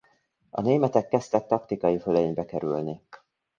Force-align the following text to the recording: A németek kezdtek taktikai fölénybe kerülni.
A 0.49 0.61
németek 0.61 1.07
kezdtek 1.07 1.47
taktikai 1.47 1.99
fölénybe 1.99 2.45
kerülni. 2.45 3.01